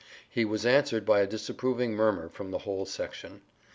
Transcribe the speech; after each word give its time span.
He 0.27 0.45
was 0.45 0.65
answered 0.65 1.05
by 1.05 1.19
a 1.19 1.27
disapproving 1.27 1.91
murmur 1.93 2.27
from 2.27 2.49
the 2.49 2.57
whole 2.57 2.87
section. 2.87 3.43